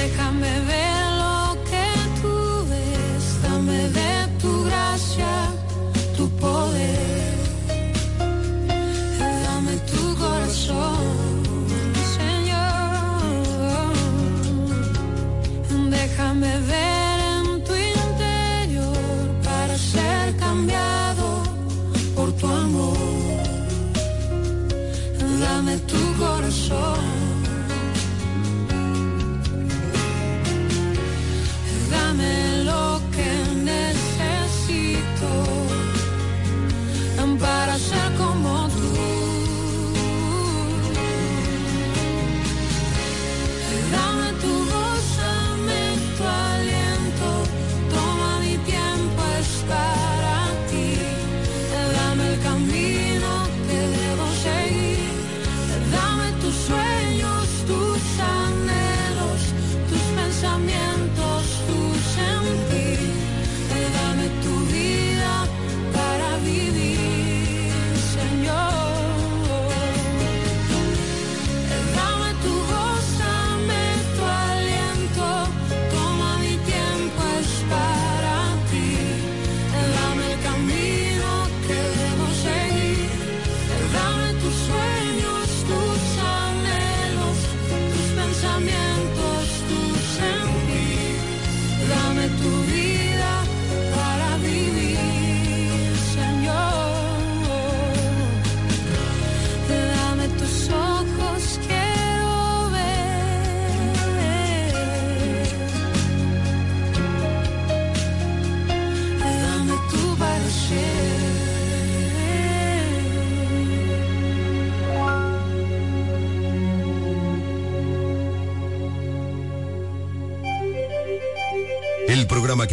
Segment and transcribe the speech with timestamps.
[0.00, 0.79] Déjame ver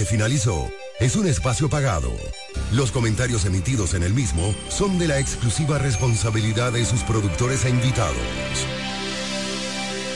[0.08, 2.12] finalizó es un espacio pagado.
[2.72, 7.70] Los comentarios emitidos en el mismo son de la exclusiva responsabilidad de sus productores e
[7.70, 8.16] invitados.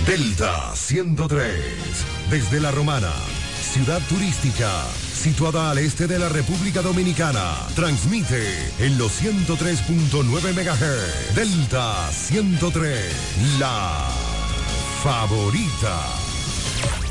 [0.07, 1.53] Delta 103,
[2.31, 3.12] desde La Romana,
[3.62, 4.72] ciudad turística,
[5.13, 8.41] situada al este de la República Dominicana, transmite
[8.80, 11.35] en los 103.9 MHz.
[11.35, 14.09] Delta 103, la
[15.03, 16.31] favorita.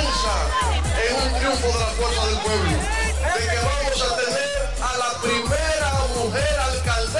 [0.00, 4.50] En un triunfo de la fuerza del pueblo, de que vamos a tener
[4.80, 7.19] a la primera mujer alcaldesa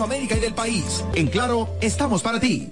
[0.09, 1.03] y del país.
[1.13, 2.71] En Claro, estamos para ti.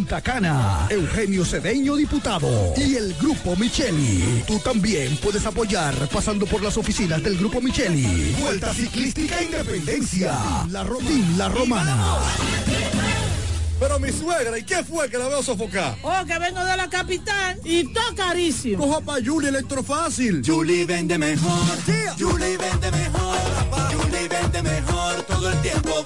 [0.01, 4.43] Punta Cana, Eugenio Cedeño, diputado, y el Grupo Micheli.
[4.47, 8.35] Tú también puedes apoyar pasando por las oficinas del Grupo Micheli.
[8.41, 10.33] Vuelta Ciclística Independencia,
[10.71, 12.15] la, Ro- Team La Romana.
[13.79, 15.95] Pero mi suegra, ¿y qué fue que la veo sofocar?
[16.01, 18.83] Oh, que vengo de la capital y todo carísimo.
[18.83, 20.41] Coja pa' Julie Electrofácil.
[20.43, 21.59] Julie vende mejor.
[22.19, 23.37] Julie vende mejor.
[23.93, 25.21] Julie vende mejor.
[25.27, 26.03] Todo el tiempo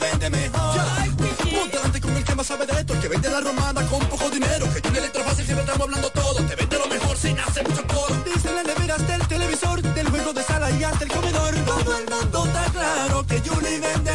[2.36, 5.00] que más sabe de esto, el que vende la romana con poco dinero, que tiene
[5.00, 8.14] letra fácil, siempre estamos hablando todo, te vende lo mejor sin hacer mucho coro.
[8.26, 12.06] Dicen las neveras del televisor, del juego de sala y hasta el comedor, todo el
[12.10, 14.15] mundo está claro que Juli vende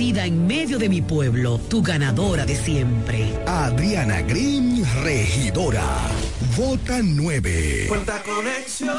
[0.00, 1.58] en medio de mi pueblo.
[1.68, 3.32] Tu ganadora de siempre.
[3.46, 5.84] Adriana Green, regidora.
[6.56, 7.86] Vota 9.
[7.88, 8.96] Cuenta conexión.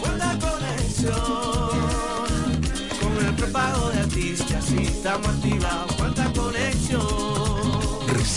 [0.00, 1.14] Cuenta conexión.
[3.00, 5.92] Con el prepago de artistas y estamos activados.
[5.96, 6.27] Cuenta conexión.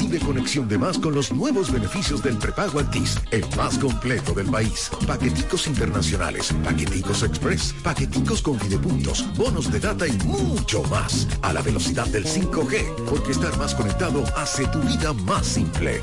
[0.01, 4.48] Recibe conexión de más con los nuevos beneficios del prepago Altis, el más completo del
[4.48, 4.89] país.
[5.06, 11.27] Paqueticos internacionales, paqueticos express, paqueticos con videopuntos, bonos de data y mucho más.
[11.44, 16.00] A la velocidad del 5G, porque estar más conectado hace tu vida más simple.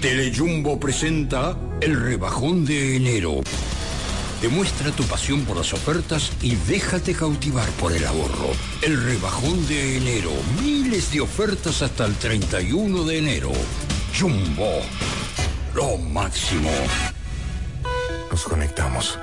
[0.00, 3.42] Telejumbo presenta el rebajón de enero.
[4.42, 8.50] Demuestra tu pasión por las ofertas y déjate cautivar por el ahorro.
[8.82, 10.32] El rebajón de enero.
[10.60, 13.52] Miles de ofertas hasta el 31 de enero.
[14.18, 14.80] Jumbo.
[15.76, 16.72] Lo máximo.
[18.32, 19.16] Nos conectamos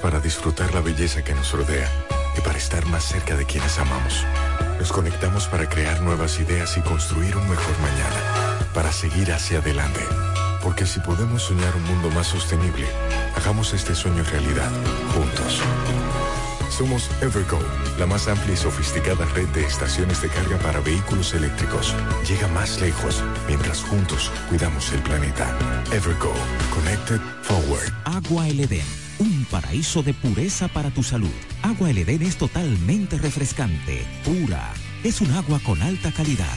[0.00, 1.90] para disfrutar la belleza que nos rodea
[2.38, 4.24] y para estar más cerca de quienes amamos.
[4.78, 10.00] Nos conectamos para crear nuevas ideas y construir un mejor mañana, para seguir hacia adelante.
[10.62, 12.86] Porque si podemos soñar un mundo más sostenible,
[13.36, 14.70] hagamos este sueño realidad,
[15.14, 15.60] juntos.
[16.70, 17.58] Somos Evergo,
[17.98, 21.94] la más amplia y sofisticada red de estaciones de carga para vehículos eléctricos.
[22.28, 25.54] Llega más lejos mientras juntos cuidamos el planeta.
[25.92, 26.32] Evergo,
[26.72, 27.92] Connected Forward.
[28.04, 28.86] Agua El Edén,
[29.18, 31.28] un paraíso de pureza para tu salud.
[31.62, 34.72] Agua El Edén es totalmente refrescante, pura.
[35.02, 36.56] Es un agua con alta calidad,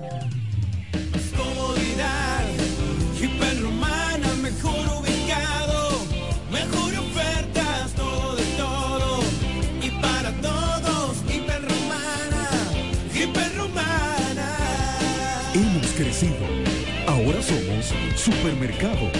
[18.23, 19.11] Supermercado,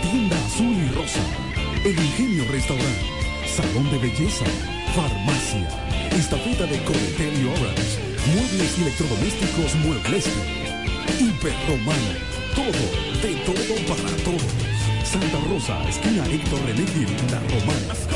[0.00, 1.20] Tienda Azul y Rosa,
[1.84, 2.96] El Ingenio Restaurant,
[3.54, 4.46] Salón de Belleza,
[4.94, 5.68] Farmacia,
[6.16, 8.00] Estafeta de Coletel y Orange,
[8.32, 10.40] Muebles y Electrodomésticos Muebleste,
[11.20, 12.16] Hiperromana,
[12.54, 12.82] todo,
[13.20, 14.42] de todo para todos.
[15.04, 16.86] Santa Rosa, esquina Héctor René
[17.30, 18.15] La Romana.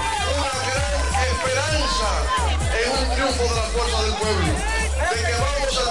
[1.51, 2.09] Esperanza
[2.81, 5.90] en un triunfo de la fuerza del pueblo, de que vamos a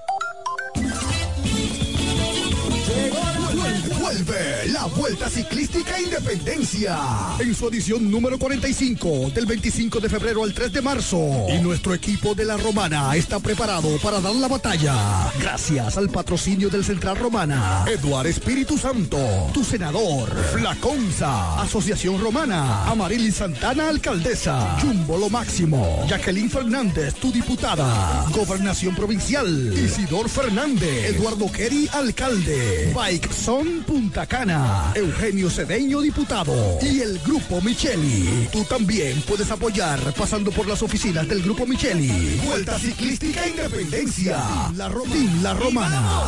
[4.71, 6.95] La Vuelta Ciclística Independencia.
[7.39, 11.47] En su edición número 45 del 25 de febrero al 3 de marzo.
[11.49, 15.31] Y nuestro equipo de la Romana está preparado para dar la batalla.
[15.39, 19.17] Gracias al patrocinio del Central Romana, Eduard Espíritu Santo,
[19.53, 28.25] tu senador, Flaconza, Asociación Romana, Amarili Santana, alcaldesa, Jumbo Lo Máximo, Jacqueline Fernández, tu diputada,
[28.35, 37.17] Gobernación Provincial, Isidor Fernández, Eduardo Kerry, alcalde, Bike Son Punta Eugenio Cedeño, diputado, y el
[37.19, 38.49] Grupo Micheli.
[38.51, 42.41] Tú también puedes apoyar pasando por las oficinas del Grupo Micheli.
[42.45, 44.37] Vuelta Ciclística Independencia,
[44.75, 45.05] la, Ro-
[45.41, 46.23] la Romana.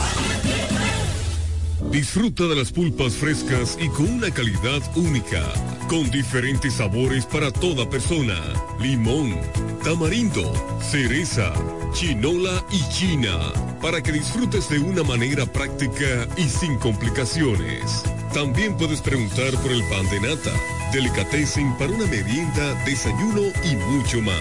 [1.91, 5.43] Disfruta de las pulpas frescas y con una calidad única,
[5.89, 8.35] con diferentes sabores para toda persona.
[8.79, 9.35] Limón,
[9.83, 10.53] tamarindo,
[10.89, 11.51] cereza,
[11.93, 13.37] chinola y china,
[13.83, 18.03] para que disfrutes de una manera práctica y sin complicaciones.
[18.33, 20.53] También puedes preguntar por el pan de nata,
[20.93, 24.37] delicatessen para una merienda, desayuno y mucho más.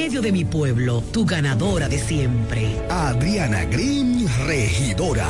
[0.09, 2.75] de mi pueblo, tu ganadora de siempre.
[2.89, 5.29] Adriana Green, regidora.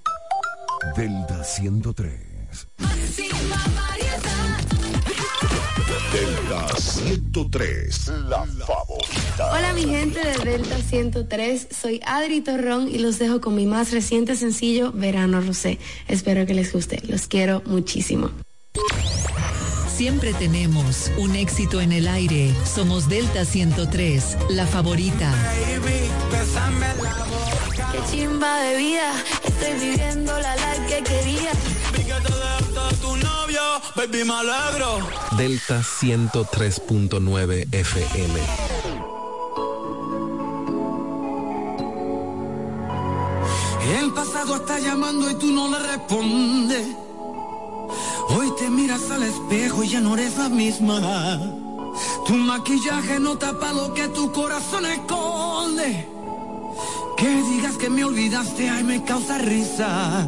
[0.81, 2.11] Delta 103.
[6.11, 9.51] Delta 103, la favorita.
[9.51, 13.91] Hola mi gente de Delta 103, soy Adri Torrón y los dejo con mi más
[13.91, 15.77] reciente sencillo, Verano Rosé.
[16.07, 18.31] Espero que les guste, los quiero muchísimo.
[19.87, 22.55] Siempre tenemos un éxito en el aire.
[22.65, 25.31] Somos Delta 103, la favorita.
[27.91, 30.55] Qué chimba de vida, estoy viviendo la
[30.91, 31.51] life que quería.
[33.01, 33.61] tu novio,
[33.95, 34.99] baby, me alegro.
[35.37, 38.39] Delta 103.9 FM.
[43.99, 46.87] El pasado está llamando y tú no le respondes.
[48.29, 51.39] Hoy te miras al espejo y ya no eres la misma.
[52.25, 56.07] Tu maquillaje no tapa lo que tu corazón esconde.
[57.17, 60.27] Que digas que me olvidaste, ay, me causa risa.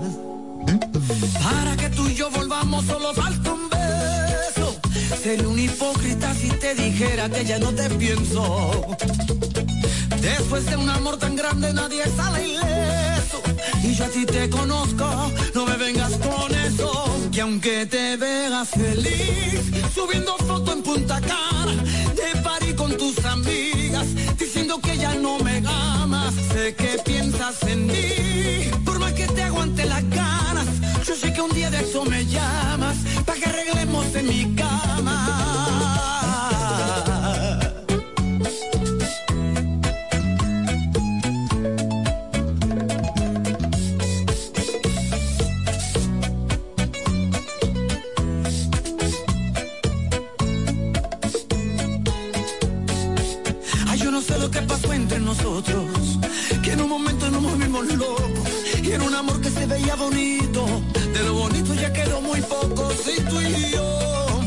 [1.41, 4.79] Para que tú y yo volvamos, solo falta un beso.
[5.21, 8.97] Sería un hipócrita si te dijera que ya no te pienso.
[10.21, 13.41] Después de un amor tan grande, nadie sale ileso.
[13.83, 16.91] Y yo a ti te conozco, no me vengas con eso.
[17.31, 19.61] Que aunque te veas feliz,
[19.93, 21.75] subiendo foto en Punta Cana,
[22.15, 24.07] de party con tus amigas,
[24.73, 26.33] diciendo que ya no me amas.
[26.53, 30.67] Sé que piensas en mí, por más que te aguante las ganas.
[31.05, 34.52] Yo sé que un día de eso me llamas, para que arreglemos en mi
[59.15, 60.65] amor que se veía bonito,
[61.13, 64.41] de lo bonito ya quedó muy poco, si tú y yo.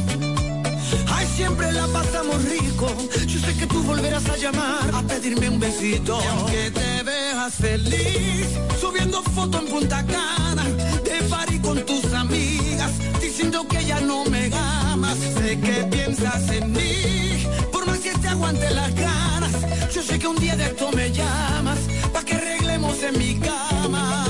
[1.08, 2.88] Ay, siempre la pasamos rico,
[3.26, 6.18] yo sé que tú volverás a llamar, a pedirme un besito.
[6.30, 8.48] Aunque te veas feliz,
[8.80, 10.64] subiendo foto en Punta Cana,
[11.04, 16.72] de party con tus amigas, diciendo que ya no me amas, sé que piensas en
[16.72, 19.52] mí, por más que te aguante las ganas,
[19.94, 21.78] yo sé que un día de esto me llamas,
[22.12, 24.25] pa' que arreglemos en mi cama.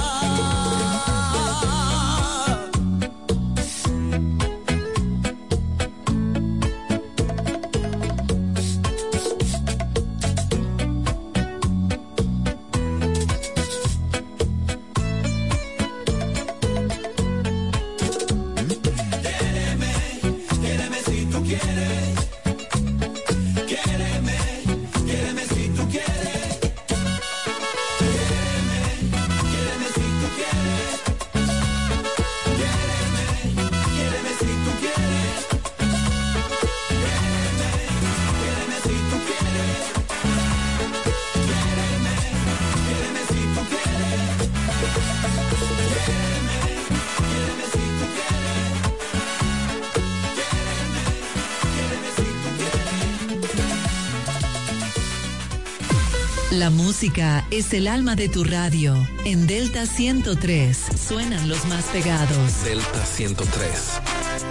[56.66, 59.07] La música es el alma de tu radio.
[59.24, 62.64] En Delta 103 suenan los más pegados.
[62.64, 64.00] Delta 103,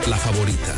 [0.07, 0.75] la favorita.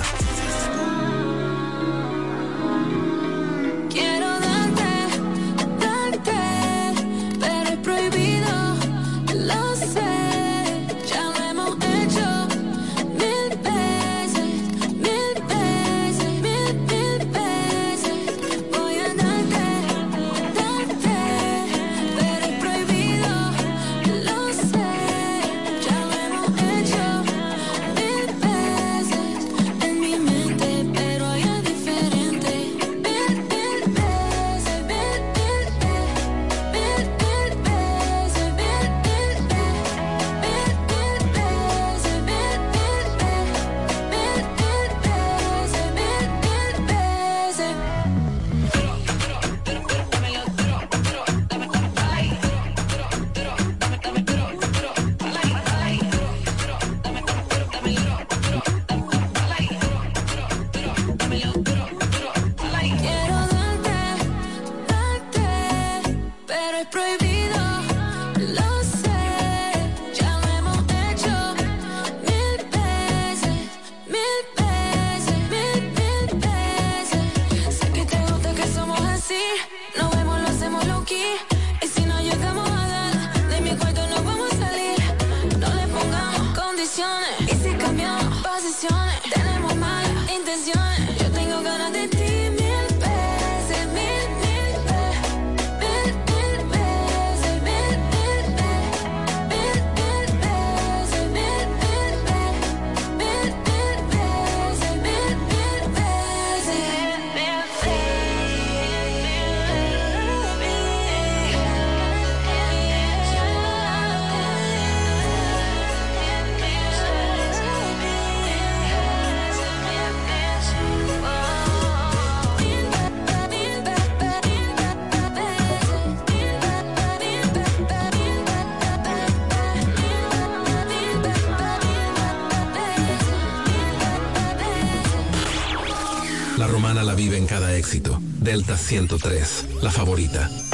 [138.48, 140.67] Delta 103, la favorita.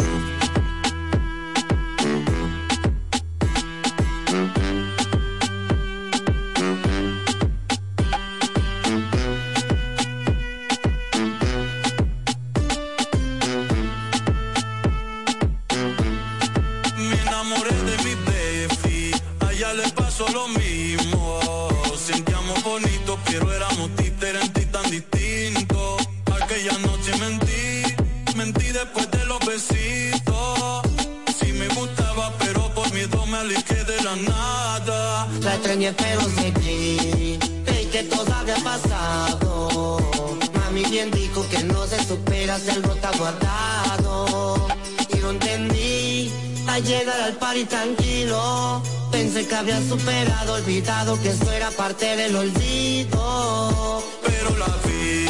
[40.53, 44.67] Mami bien dijo que no se supera algo está guardado.
[45.13, 46.31] Y lo entendí
[46.67, 48.81] Al llegar al party tranquilo.
[49.11, 54.03] Pensé que había superado, olvidado que esto era parte del olvido.
[54.25, 55.27] Pero la vi,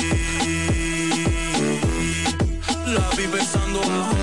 [2.94, 4.23] la vi besando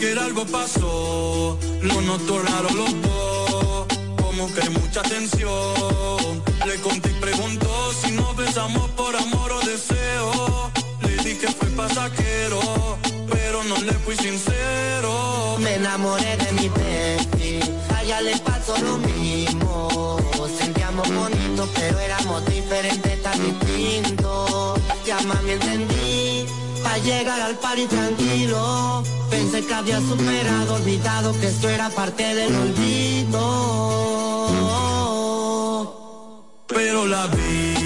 [0.00, 1.58] ayer algo pasó.
[1.82, 3.86] Lo notó raro los dos,
[4.16, 6.42] como que mucha tensión.
[6.66, 10.70] Le conté y preguntó si nos besamos por amor o deseo.
[11.02, 12.60] Le dije fue pasajero,
[13.30, 15.56] pero no le fui sincero.
[15.58, 17.60] Me enamoré de mi baby
[17.94, 20.16] A ella le pasó lo mismo
[20.58, 26.46] Sentíamos bonito pero éramos diferentes tan distintos Ya mami entendí
[26.86, 29.02] Al llegar al party tranquilo
[29.50, 33.40] Pensé que había superado Olvidado que esto era parte del olvido.
[36.68, 37.79] Pero la vi,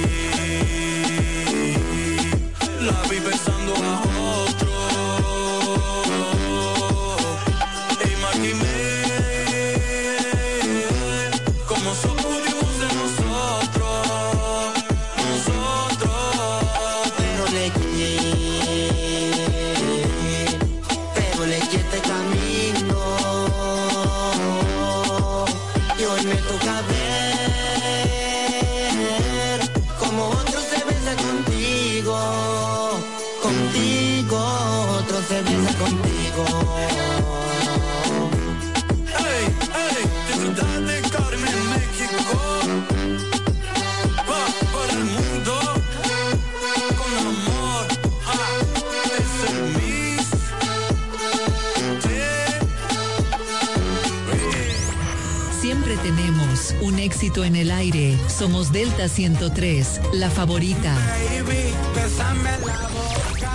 [57.25, 58.19] éxito en el aire.
[58.29, 60.95] Somos Delta 103, la favorita.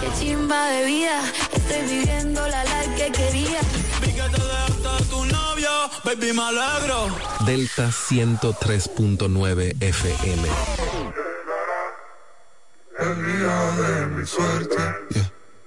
[0.01, 1.21] Qué chimba de vida,
[1.53, 3.59] estoy viviendo la life que quería.
[4.01, 5.69] Vi que te dejaste tu novio,
[6.03, 7.15] baby, me alegro.
[7.45, 10.47] Delta 103.9 FM.
[12.97, 14.81] El día de mi suerte,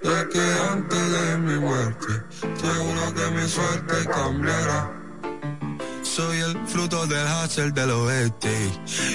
[0.02, 2.12] de que antes de mi muerte,
[2.60, 4.91] seguro que mi suerte cambiará.
[7.02, 8.70] Del hacer del oeste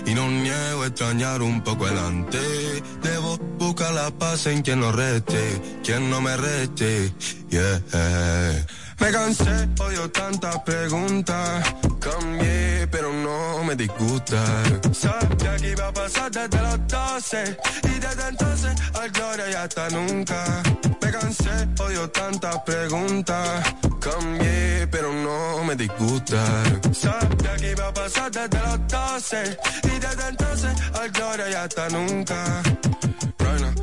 [0.06, 2.82] y no niego extrañar un poco el.
[3.02, 7.14] Debo buscar la paz en quien no reste, quien no me reste.
[7.50, 7.82] Yeah.
[9.08, 11.74] Me cansé, odio tantas preguntas.
[11.98, 14.44] Cambié, pero no me disgusta.
[14.92, 19.90] Sabía que iba a pasar desde los 12 y desde entonces al gloria y hasta
[19.92, 20.62] nunca.
[21.02, 23.74] Me cansé, odio tantas preguntas.
[24.02, 26.44] Cambié, pero no me disgusta.
[26.92, 31.88] Sabía que iba a pasar desde los 12 y desde entonces al gloria y hasta
[31.92, 32.62] nunca.
[33.40, 33.74] Raina,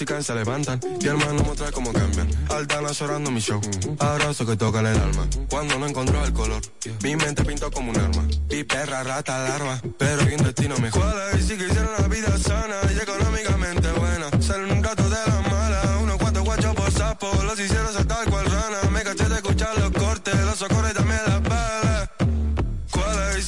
[0.00, 2.28] y caen se levantan y hermano mostrar cómo cambian.
[2.48, 3.60] Altana llorando mi show,
[3.98, 5.26] abrazo que tocan el alma.
[5.50, 6.62] Cuando no encontró el color,
[7.02, 8.22] mi mente pintó como un arma.
[8.50, 11.14] Mi perra rata larva, pero hay un destino mejor.
[11.38, 14.30] Y si quisiera una vida sana y económicamente buena.
[14.40, 17.30] Ser un rato de la mala, unos cuantos guachos por sapo.
[17.44, 18.90] Los hicieron saltar cual rana.
[18.90, 21.51] Me caché de escuchar los cortes, los socorros y también las.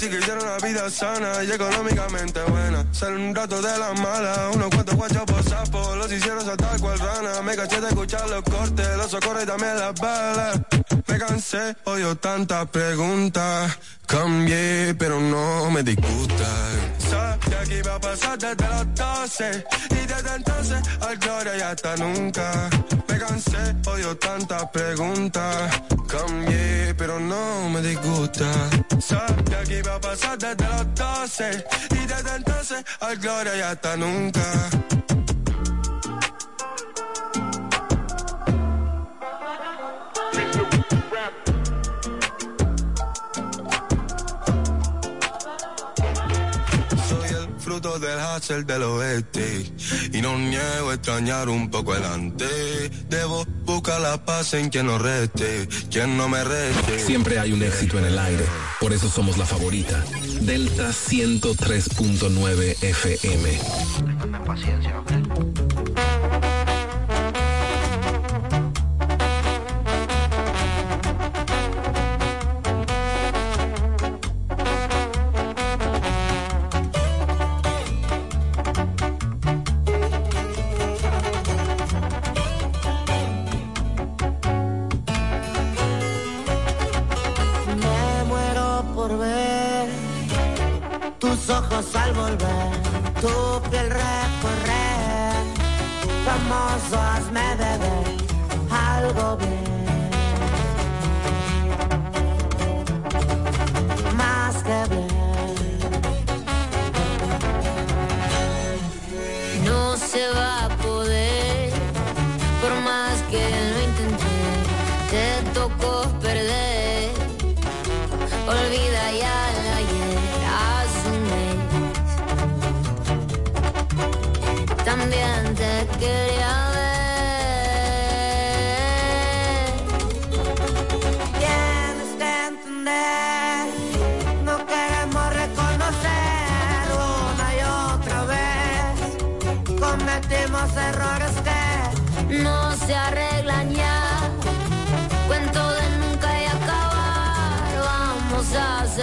[0.05, 0.11] ¿Cuál es?
[0.11, 2.85] Si quisiera una vida sana y económicamente buena.
[2.93, 5.97] Ser un rato de la mala, unos cuantos guachos por sapo.
[5.97, 7.43] Los hicieron saltar cual rana.
[7.43, 10.61] Me caché de escuchar los cortes, los socorros y también las balas.
[11.07, 13.79] Me cansé, odio tantas preguntas.
[14.07, 16.47] Cambié, pero no me disgusta.
[16.99, 21.97] Sabía que iba a pasar desde los 12 y desde entonces al gloria y hasta
[21.97, 22.71] nunca.
[23.09, 25.81] Me cansé, odio tantas preguntas.
[26.09, 28.47] Cambié, pero no me disgusta.
[29.01, 33.97] Sabía que iba a pasar desde los 12 y desde entonces al gloria y hasta
[33.97, 34.71] nunca.
[47.99, 49.71] Del hacer del oeste
[50.13, 53.09] y no niego extrañar un poco el antes.
[53.09, 56.99] Debo buscar la paz en quien no reste, quien no me reste.
[56.99, 58.45] Siempre hay un éxito en el aire.
[58.81, 60.05] Por eso somos la favorita.
[60.41, 63.59] Delta 103.9 FM.
[64.29, 64.39] Me
[91.35, 92.71] tus ojos al volver,
[93.21, 95.45] tu piel recorrer.
[96.25, 98.17] Famoso, hazme beber
[98.71, 99.64] algo bien.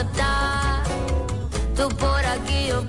[0.02, 0.84] Aceptar.
[1.76, 2.81] Tú por aquí, yo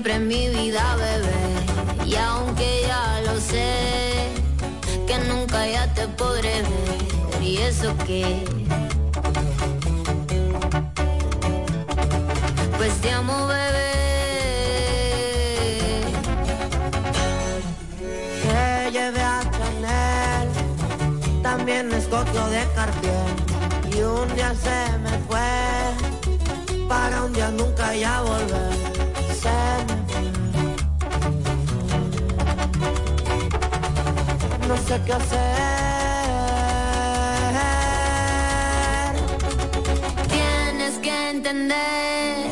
[0.00, 2.06] siempre en mi vida, bebé.
[2.06, 4.30] Y aunque ya lo sé,
[5.06, 7.42] que nunca ya te podré ver.
[7.42, 8.42] Y eso que,
[12.78, 13.92] pues te amo, bebé.
[18.42, 20.48] te llevé a Chanel,
[21.42, 23.28] también escogió de Cartier.
[23.92, 28.89] Y un día se me fue, para un día nunca ya volver.
[34.90, 35.38] Sé hacer.
[40.28, 42.50] Tienes que entender,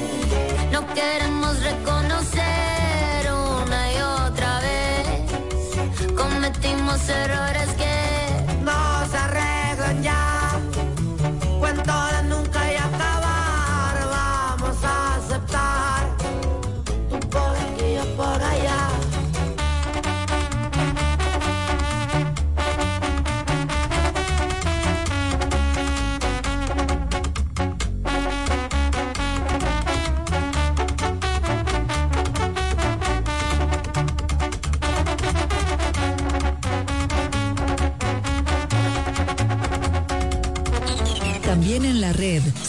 [0.71, 6.15] no queremos reconocer una y otra vez.
[6.15, 7.98] Cometimos errores que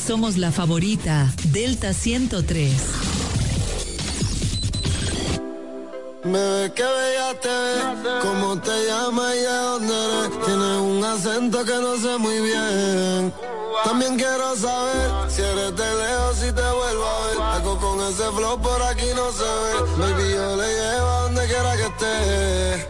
[0.09, 2.73] Somos la favorita, Delta 103.
[6.23, 10.45] Bebé, qué bella te ves, cómo te llamas y de dónde eres.
[10.45, 13.31] Tienes un acento que no sé muy bien.
[13.83, 17.41] También quiero saber si eres de lejos, si te vuelvo a ver.
[17.41, 19.73] Algo con ese flow por aquí no se ve.
[19.99, 22.87] Baby, yo le llevo a donde quiera que esté.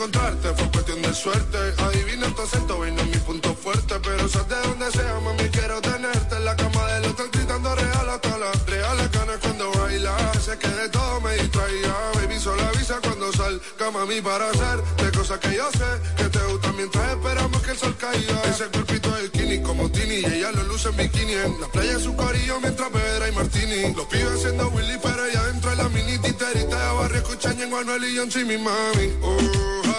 [0.00, 1.58] Fue cuestión de suerte.
[1.76, 3.96] Adivina tu acento, vino mi punto fuerte.
[4.02, 8.08] Pero sabes de donde sea, mami, quiero tenerte en la cama del hotel gritando real
[8.08, 10.32] hasta las reales ganas cuando baila.
[10.40, 11.94] Sé que de todo me distraía.
[12.14, 16.38] Baby, solo avisa cuando salga, mami, para hacer de cosas que yo sé que te
[16.46, 18.42] gustan mientras esperamos que el sol caiga.
[18.44, 21.98] Ese cuerpito del Kini como Tini y ella lo luce en bikini en la playa
[21.98, 23.94] de su corillo mientras Pedra y Martini.
[23.94, 27.70] Los pibes haciendo Willy, pero ella dentro de la mini titerita de barrio escuchan en
[27.70, 29.12] Manuel y John mi mami.
[29.22, 29.89] Ojalá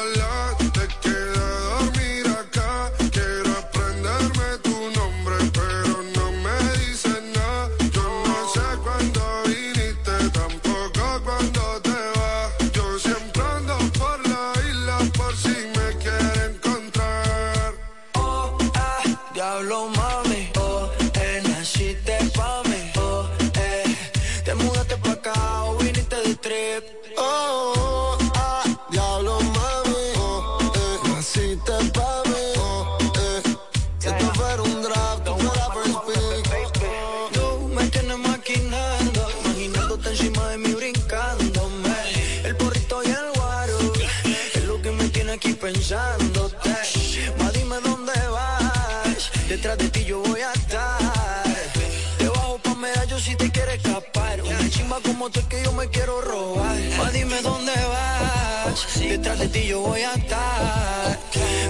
[55.27, 56.75] es que yo me quiero robar.
[56.97, 61.19] Más dime dónde vas, detrás de ti yo voy a estar.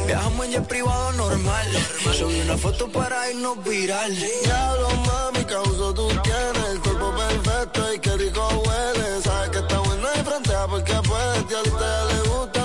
[0.07, 1.67] Viajamos en jet privado normal.
[2.17, 4.15] Subí una foto para irnos viral.
[4.15, 9.21] Diablo, mami, causo tú tienes el cuerpo perfecto y qué rico huele.
[9.21, 11.51] Sabes que está bueno y frontea porque puedes.
[11.51, 12.60] Y a usted le gustan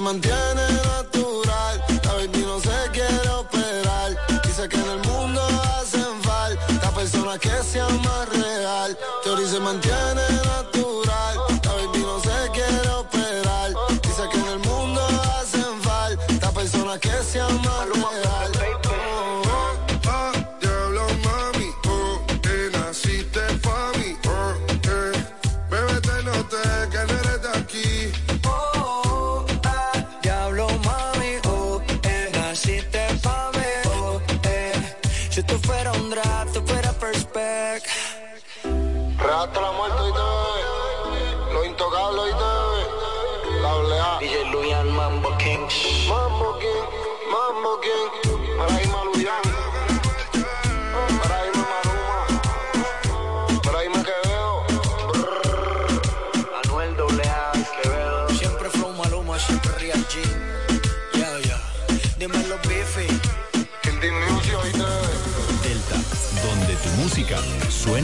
[0.00, 0.69] Mantiene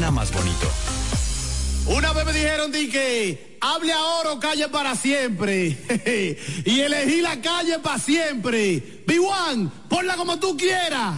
[0.07, 0.71] suena más bonito.
[1.87, 5.77] Una vez me dijeron di que hable ahora o calle para siempre.
[6.65, 9.05] y elegí la calle para siempre.
[9.07, 11.15] B1, ponla como tú quieras.